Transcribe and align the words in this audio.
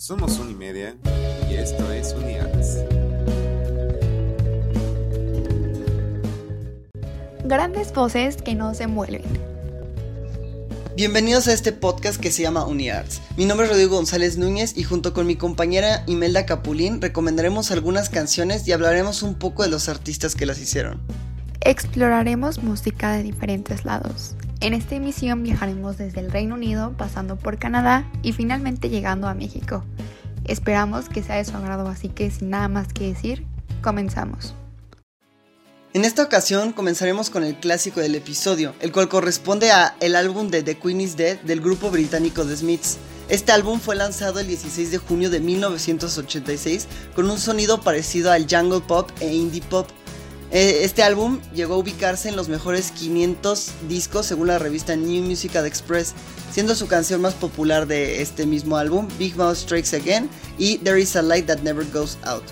Somos 0.00 0.38
Unimedia 0.38 0.96
y 1.50 1.56
esto 1.56 1.92
es 1.92 2.14
UniArts. 2.14 2.78
Grandes 7.44 7.92
voces 7.92 8.40
que 8.40 8.54
no 8.54 8.72
se 8.72 8.86
mueven. 8.86 9.20
Bienvenidos 10.96 11.48
a 11.48 11.52
este 11.52 11.72
podcast 11.72 12.18
que 12.18 12.30
se 12.30 12.40
llama 12.40 12.64
UniArts. 12.64 13.20
Mi 13.36 13.44
nombre 13.44 13.66
es 13.66 13.72
Rodrigo 13.72 13.96
González 13.96 14.38
Núñez 14.38 14.74
y 14.74 14.84
junto 14.84 15.12
con 15.12 15.26
mi 15.26 15.36
compañera 15.36 16.02
Imelda 16.06 16.46
Capulín 16.46 17.02
recomendaremos 17.02 17.70
algunas 17.70 18.08
canciones 18.08 18.66
y 18.66 18.72
hablaremos 18.72 19.22
un 19.22 19.34
poco 19.34 19.64
de 19.64 19.68
los 19.68 19.90
artistas 19.90 20.34
que 20.34 20.46
las 20.46 20.58
hicieron. 20.60 21.02
Exploraremos 21.60 22.62
música 22.62 23.12
de 23.12 23.22
diferentes 23.22 23.84
lados. 23.84 24.34
En 24.62 24.74
esta 24.74 24.94
emisión 24.94 25.42
viajaremos 25.42 25.96
desde 25.96 26.20
el 26.20 26.30
Reino 26.30 26.54
Unido, 26.54 26.94
pasando 26.98 27.36
por 27.36 27.58
Canadá 27.58 28.06
y 28.22 28.32
finalmente 28.32 28.90
llegando 28.90 29.26
a 29.26 29.32
México. 29.32 29.84
Esperamos 30.44 31.08
que 31.08 31.22
sea 31.22 31.36
de 31.36 31.46
su 31.46 31.56
agrado, 31.56 31.88
así 31.88 32.10
que 32.10 32.30
sin 32.30 32.50
nada 32.50 32.68
más 32.68 32.92
que 32.92 33.06
decir, 33.06 33.46
comenzamos. 33.80 34.54
En 35.94 36.04
esta 36.04 36.22
ocasión 36.22 36.72
comenzaremos 36.72 37.30
con 37.30 37.42
el 37.42 37.56
clásico 37.56 38.00
del 38.00 38.14
episodio, 38.14 38.74
el 38.80 38.92
cual 38.92 39.08
corresponde 39.08 39.72
a 39.72 39.96
el 40.00 40.14
álbum 40.14 40.48
de 40.48 40.62
The 40.62 40.76
Queen 40.76 41.00
is 41.00 41.16
Dead 41.16 41.40
del 41.40 41.62
grupo 41.62 41.90
británico 41.90 42.44
The 42.44 42.56
Smiths. 42.56 42.98
Este 43.30 43.52
álbum 43.52 43.80
fue 43.80 43.96
lanzado 43.96 44.40
el 44.40 44.46
16 44.46 44.90
de 44.90 44.98
junio 44.98 45.30
de 45.30 45.40
1986 45.40 46.86
con 47.14 47.30
un 47.30 47.38
sonido 47.38 47.80
parecido 47.80 48.30
al 48.30 48.46
jungle 48.48 48.80
pop 48.80 49.08
e 49.20 49.32
indie 49.32 49.62
pop 49.62 49.88
este 50.50 51.02
álbum 51.02 51.40
llegó 51.54 51.74
a 51.74 51.78
ubicarse 51.78 52.28
en 52.28 52.36
los 52.36 52.48
mejores 52.48 52.90
500 52.90 53.70
discos 53.88 54.26
según 54.26 54.48
la 54.48 54.58
revista 54.58 54.96
New 54.96 55.22
Musical 55.22 55.64
Express, 55.64 56.14
siendo 56.52 56.74
su 56.74 56.88
canción 56.88 57.20
más 57.20 57.34
popular 57.34 57.86
de 57.86 58.20
este 58.20 58.46
mismo 58.46 58.76
álbum 58.76 59.06
Big 59.18 59.36
Mouth 59.36 59.56
Strikes 59.56 59.94
Again 59.94 60.28
y 60.58 60.78
There 60.78 61.00
Is 61.00 61.14
a 61.14 61.22
Light 61.22 61.46
That 61.46 61.60
Never 61.60 61.86
Goes 61.92 62.18
Out. 62.24 62.42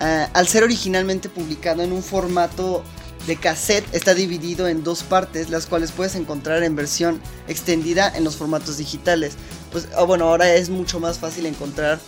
Eh, 0.00 0.26
al 0.32 0.48
ser 0.48 0.64
originalmente 0.64 1.28
publicado 1.28 1.82
en 1.82 1.92
un 1.92 2.02
formato 2.02 2.82
de 3.26 3.36
cassette, 3.36 3.84
está 3.92 4.14
dividido 4.14 4.68
en 4.68 4.82
dos 4.82 5.02
partes, 5.02 5.50
las 5.50 5.66
cuales 5.66 5.92
puedes 5.92 6.14
encontrar 6.14 6.62
en 6.62 6.74
versión 6.74 7.20
extendida 7.46 8.10
en 8.16 8.24
los 8.24 8.36
formatos 8.36 8.78
digitales. 8.78 9.34
Pues 9.70 9.88
ah, 9.96 10.04
bueno, 10.04 10.28
ahora 10.28 10.54
es 10.54 10.70
mucho 10.70 10.98
más 10.98 11.18
fácil 11.18 11.46
encontrar 11.46 12.00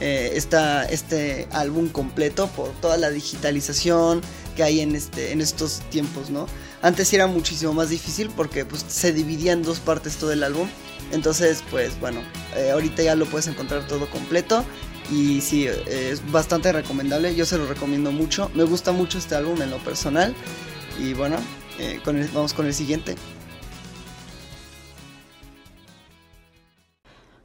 eh, 0.00 0.40
este 0.90 1.48
álbum 1.50 1.88
completo 1.88 2.46
por 2.48 2.70
toda 2.80 2.96
la 2.96 3.10
digitalización 3.10 4.20
que 4.58 4.64
hay 4.64 4.80
en, 4.80 4.96
este, 4.96 5.30
en 5.30 5.40
estos 5.40 5.82
tiempos, 5.88 6.30
¿no? 6.30 6.48
Antes 6.82 7.12
era 7.12 7.28
muchísimo 7.28 7.72
más 7.74 7.90
difícil 7.90 8.28
porque 8.34 8.64
pues, 8.64 8.84
se 8.88 9.12
dividía 9.12 9.52
en 9.52 9.62
dos 9.62 9.78
partes 9.78 10.16
todo 10.16 10.32
el 10.32 10.42
álbum. 10.42 10.68
Entonces, 11.12 11.62
pues 11.70 11.98
bueno, 12.00 12.20
eh, 12.56 12.72
ahorita 12.72 13.04
ya 13.04 13.14
lo 13.14 13.26
puedes 13.26 13.46
encontrar 13.46 13.86
todo 13.86 14.10
completo. 14.10 14.64
Y 15.12 15.40
sí, 15.42 15.66
es 15.66 16.28
bastante 16.32 16.72
recomendable. 16.72 17.36
Yo 17.36 17.46
se 17.46 17.56
lo 17.56 17.66
recomiendo 17.66 18.10
mucho. 18.10 18.50
Me 18.52 18.64
gusta 18.64 18.90
mucho 18.90 19.16
este 19.18 19.36
álbum 19.36 19.62
en 19.62 19.70
lo 19.70 19.78
personal. 19.78 20.34
Y 21.00 21.14
bueno, 21.14 21.36
eh, 21.78 22.00
vamos 22.34 22.52
con 22.52 22.66
el 22.66 22.74
siguiente. 22.74 23.14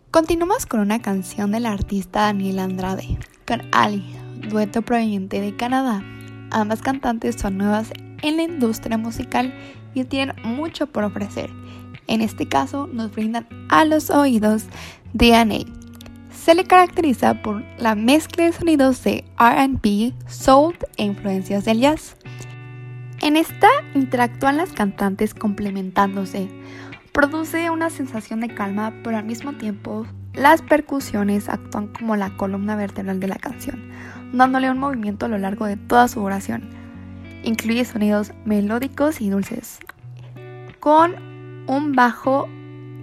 Continuamos 0.09 0.65
con 0.65 0.79
una 0.79 0.99
canción 0.99 1.51
del 1.51 1.67
artista 1.67 2.21
Daniel 2.21 2.57
Andrade, 2.57 3.19
con 3.47 3.61
Ali, 3.71 4.03
dueto 4.49 4.81
proveniente 4.81 5.41
de 5.41 5.55
Canadá. 5.55 6.03
Ambas 6.53 6.81
cantantes 6.81 7.35
son 7.35 7.57
nuevas 7.57 7.91
en 8.21 8.37
la 8.37 8.43
industria 8.43 8.97
musical 8.97 9.53
y 9.93 10.05
tienen 10.05 10.35
mucho 10.45 10.87
por 10.87 11.03
ofrecer. 11.03 11.49
En 12.07 12.21
este 12.21 12.47
caso 12.47 12.87
nos 12.87 13.11
brindan 13.11 13.47
a 13.69 13.83
los 13.83 14.09
oídos 14.09 14.65
Diane. 15.13 15.65
Se 16.31 16.55
le 16.55 16.63
caracteriza 16.63 17.41
por 17.41 17.63
la 17.77 17.95
mezcla 17.95 18.45
de 18.45 18.53
sonidos 18.53 19.03
de 19.03 19.25
RB, 19.37 20.13
soul 20.27 20.77
e 20.97 21.03
influencias 21.03 21.65
del 21.65 21.79
jazz. 21.79 22.15
En 23.21 23.35
esta 23.35 23.69
interactúan 23.95 24.57
las 24.57 24.71
cantantes 24.71 25.33
complementándose, 25.33 26.49
Produce 27.13 27.69
una 27.69 27.91
sensación 27.91 28.39
de 28.39 28.55
calma, 28.55 28.91
pero 29.03 29.17
al 29.17 29.23
mismo 29.23 29.53
tiempo 29.53 30.07
las 30.33 30.61
percusiones 30.61 31.49
actúan 31.49 31.87
como 31.87 32.15
la 32.15 32.35
columna 32.35 32.75
vertebral 32.75 33.19
de 33.19 33.27
la 33.27 33.35
canción, 33.35 33.89
dándole 34.33 34.71
un 34.71 34.79
movimiento 34.79 35.25
a 35.25 35.29
lo 35.29 35.37
largo 35.37 35.65
de 35.65 35.77
toda 35.77 36.07
su 36.07 36.21
oración. 36.21 36.69
Incluye 37.43 37.85
sonidos 37.85 38.31
melódicos 38.45 39.21
y 39.21 39.29
dulces, 39.29 39.79
con 40.79 41.15
un 41.67 41.93
bajo 41.93 42.47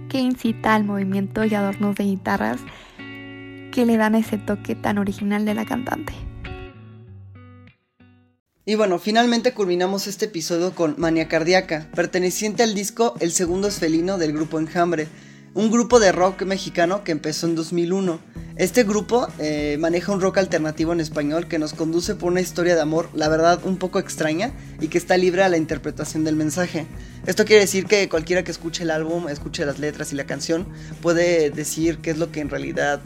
que 0.09 0.19
incita 0.19 0.75
al 0.75 0.83
movimiento 0.83 1.45
y 1.45 1.55
adornos 1.55 1.95
de 1.95 2.03
guitarras 2.03 2.59
que 3.71 3.85
le 3.85 3.97
dan 3.97 4.15
ese 4.15 4.37
toque 4.37 4.75
tan 4.75 4.97
original 4.97 5.45
de 5.45 5.53
la 5.53 5.65
cantante. 5.65 6.13
Y 8.65 8.75
bueno, 8.75 8.99
finalmente 8.99 9.53
culminamos 9.53 10.05
este 10.05 10.25
episodio 10.25 10.75
con 10.75 10.95
Mania 10.97 11.27
Cardíaca, 11.27 11.87
perteneciente 11.95 12.61
al 12.61 12.75
disco 12.75 13.15
El 13.19 13.31
Segundo 13.31 13.67
es 13.67 13.79
Felino 13.79 14.17
del 14.17 14.33
grupo 14.33 14.59
Enjambre, 14.59 15.07
un 15.53 15.69
grupo 15.69 15.99
de 15.99 16.11
rock 16.11 16.43
mexicano 16.43 17.03
que 17.03 17.11
empezó 17.11 17.47
en 17.47 17.55
2001. 17.55 18.19
Este 18.55 18.83
grupo 18.83 19.27
eh, 19.39 19.77
maneja 19.79 20.11
un 20.11 20.21
rock 20.21 20.37
alternativo 20.37 20.93
en 20.93 20.99
español 20.99 21.47
que 21.47 21.59
nos 21.59 21.73
conduce 21.73 22.15
por 22.15 22.31
una 22.31 22.41
historia 22.41 22.75
de 22.75 22.81
amor, 22.81 23.09
la 23.13 23.27
verdad, 23.27 23.59
un 23.63 23.77
poco 23.77 23.99
extraña 23.99 24.51
y 24.79 24.87
que 24.87 24.97
está 24.97 25.17
libre 25.17 25.43
a 25.43 25.49
la 25.49 25.57
interpretación 25.57 26.23
del 26.23 26.35
mensaje. 26.35 26.85
Esto 27.25 27.45
quiere 27.45 27.61
decir 27.61 27.85
que 27.85 28.07
cualquiera 28.07 28.43
que 28.43 28.51
escuche 28.51 28.83
el 28.83 28.91
álbum, 28.91 29.29
escuche 29.29 29.65
las 29.65 29.79
letras 29.79 30.13
y 30.13 30.15
la 30.15 30.25
canción, 30.25 30.67
puede 31.01 31.49
decir 31.49 31.97
qué 31.99 32.11
es 32.11 32.17
lo 32.17 32.31
que 32.31 32.41
en 32.41 32.49
realidad 32.49 33.01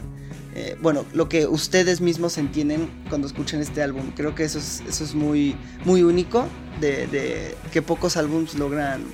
eh, 0.58 0.74
bueno, 0.80 1.04
lo 1.12 1.28
que 1.28 1.46
ustedes 1.46 2.00
mismos 2.00 2.38
entienden 2.38 2.88
cuando 3.10 3.26
escuchan 3.26 3.60
este 3.60 3.82
álbum. 3.82 4.12
Creo 4.16 4.34
que 4.34 4.44
eso 4.44 4.58
es, 4.58 4.82
eso 4.88 5.04
es 5.04 5.14
muy, 5.14 5.54
muy 5.84 6.02
único 6.02 6.46
de, 6.80 7.54
que 7.72 7.82
pocos 7.82 8.16
álbums 8.16 8.54
logran, 8.54 9.04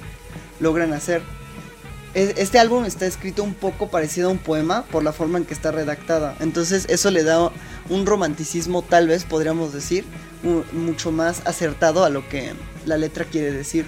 logran 0.60 0.92
hacer. 0.92 1.20
Este 2.14 2.58
álbum 2.58 2.84
está 2.84 3.06
escrito 3.06 3.42
un 3.42 3.54
poco 3.54 3.88
parecido 3.88 4.28
a 4.28 4.32
un 4.32 4.38
poema 4.38 4.84
por 4.84 5.02
la 5.02 5.12
forma 5.12 5.38
en 5.38 5.46
que 5.46 5.54
está 5.54 5.70
redactada. 5.72 6.36
Entonces 6.40 6.84
eso 6.90 7.10
le 7.10 7.24
da 7.24 7.50
un 7.88 8.04
romanticismo 8.04 8.82
tal 8.82 9.08
vez 9.08 9.24
podríamos 9.24 9.72
decir 9.72 10.04
mucho 10.72 11.10
más 11.10 11.40
acertado 11.46 12.04
a 12.04 12.10
lo 12.10 12.28
que 12.28 12.52
la 12.84 12.98
letra 12.98 13.24
quiere 13.24 13.50
decir. 13.50 13.86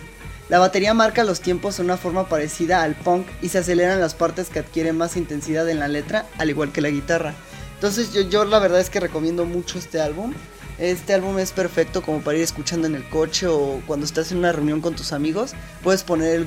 La 0.48 0.58
batería 0.58 0.94
marca 0.94 1.22
los 1.24 1.40
tiempos 1.40 1.76
de 1.76 1.84
una 1.84 1.98
forma 1.98 2.28
parecida 2.28 2.82
al 2.82 2.94
punk 2.94 3.26
y 3.42 3.50
se 3.50 3.58
aceleran 3.58 4.00
las 4.00 4.14
partes 4.14 4.48
que 4.48 4.58
adquieren 4.58 4.96
más 4.96 5.16
intensidad 5.16 5.68
en 5.68 5.78
la 5.78 5.88
letra, 5.88 6.26
al 6.38 6.48
igual 6.48 6.72
que 6.72 6.80
la 6.80 6.90
guitarra. 6.90 7.34
Entonces 7.74 8.12
yo, 8.12 8.22
yo 8.22 8.46
la 8.46 8.58
verdad 8.58 8.80
es 8.80 8.88
que 8.88 9.00
recomiendo 9.00 9.44
mucho 9.44 9.78
este 9.78 10.00
álbum. 10.00 10.32
Este 10.78 11.14
álbum 11.14 11.38
es 11.38 11.52
perfecto 11.52 12.02
como 12.02 12.20
para 12.20 12.36
ir 12.36 12.42
escuchando 12.42 12.88
en 12.88 12.96
el 12.96 13.08
coche 13.08 13.46
o 13.46 13.80
cuando 13.86 14.04
estás 14.04 14.32
en 14.32 14.38
una 14.38 14.50
reunión 14.50 14.80
con 14.80 14.96
tus 14.96 15.12
amigos. 15.12 15.52
Puedes 15.84 16.02
poner 16.02 16.44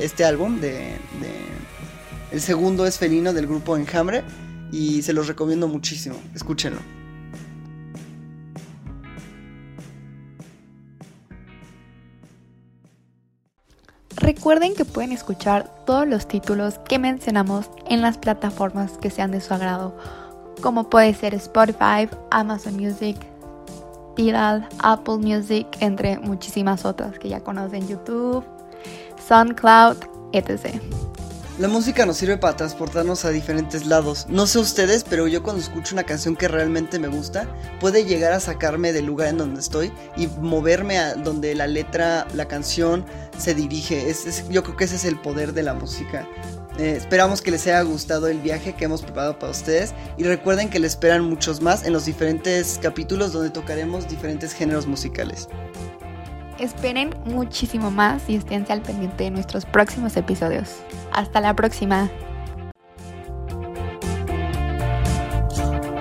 este 0.00 0.24
álbum 0.24 0.60
de, 0.60 0.96
El 2.30 2.40
segundo 2.42 2.86
es 2.86 2.98
Felino 2.98 3.32
del 3.32 3.46
grupo 3.46 3.76
Enjambre 3.76 4.22
y 4.70 5.00
se 5.02 5.14
los 5.14 5.28
recomiendo 5.28 5.66
muchísimo. 5.66 6.16
Escúchenlo. 6.34 6.80
Recuerden 14.16 14.74
que 14.74 14.84
pueden 14.84 15.12
escuchar 15.12 15.84
todos 15.86 16.06
los 16.06 16.28
títulos 16.28 16.78
que 16.86 16.98
mencionamos 16.98 17.70
en 17.88 18.02
las 18.02 18.18
plataformas 18.18 18.92
que 18.98 19.10
sean 19.10 19.30
de 19.30 19.40
su 19.40 19.52
agrado 19.54 19.96
como 20.64 20.88
puede 20.88 21.12
ser 21.12 21.34
Spotify, 21.34 22.08
Amazon 22.30 22.76
Music, 22.76 23.18
Tidal, 24.14 24.68
Apple 24.78 25.18
Music, 25.18 25.66
entre 25.80 26.18
muchísimas 26.18 26.84
otras 26.84 27.18
que 27.18 27.28
ya 27.28 27.40
conocen, 27.40 27.86
YouTube, 27.88 28.44
SoundCloud, 29.26 29.96
etc. 30.32 30.80
La 31.56 31.68
música 31.68 32.04
nos 32.04 32.16
sirve 32.16 32.36
para 32.36 32.56
transportarnos 32.56 33.24
a 33.24 33.30
diferentes 33.30 33.86
lados. 33.86 34.26
No 34.28 34.48
sé 34.48 34.58
ustedes, 34.58 35.04
pero 35.08 35.28
yo 35.28 35.44
cuando 35.44 35.62
escucho 35.62 35.94
una 35.94 36.02
canción 36.02 36.34
que 36.34 36.48
realmente 36.48 36.98
me 36.98 37.06
gusta, 37.06 37.46
puede 37.78 38.04
llegar 38.04 38.32
a 38.32 38.40
sacarme 38.40 38.92
del 38.92 39.06
lugar 39.06 39.28
en 39.28 39.38
donde 39.38 39.60
estoy 39.60 39.92
y 40.16 40.26
moverme 40.26 40.98
a 40.98 41.14
donde 41.14 41.54
la 41.54 41.68
letra, 41.68 42.26
la 42.34 42.48
canción 42.48 43.04
se 43.38 43.54
dirige. 43.54 44.12
yo 44.50 44.64
creo 44.64 44.76
que 44.76 44.82
ese 44.82 44.96
es 44.96 45.04
el 45.04 45.16
poder 45.20 45.52
de 45.52 45.62
la 45.62 45.74
música. 45.74 46.26
Eh, 46.76 46.94
esperamos 46.96 47.40
que 47.40 47.52
les 47.52 47.64
haya 47.68 47.82
gustado 47.82 48.26
el 48.26 48.40
viaje 48.40 48.74
que 48.74 48.86
hemos 48.86 49.02
preparado 49.02 49.38
para 49.38 49.52
ustedes 49.52 49.94
y 50.16 50.24
recuerden 50.24 50.70
que 50.70 50.80
les 50.80 50.94
esperan 50.94 51.22
muchos 51.22 51.60
más 51.60 51.84
en 51.86 51.92
los 51.92 52.04
diferentes 52.04 52.80
capítulos 52.82 53.32
donde 53.32 53.50
tocaremos 53.50 54.08
diferentes 54.08 54.52
géneros 54.52 54.88
musicales. 54.88 55.48
Esperen 56.58 57.14
muchísimo 57.24 57.90
más 57.90 58.28
y 58.28 58.36
estén 58.36 58.64
al 58.68 58.80
pendiente 58.80 59.24
de 59.24 59.30
nuestros 59.30 59.64
próximos 59.64 60.16
episodios. 60.16 60.76
Hasta 61.12 61.40
la 61.40 61.54
próxima. 61.54 62.10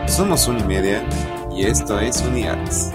Somos 0.08 0.48
Unimedia 0.48 1.04
y 1.56 1.66
esto 1.66 2.00
es 2.00 2.22
UniArts. 2.22 2.92